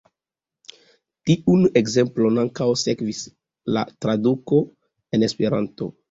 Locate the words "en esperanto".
5.19-5.91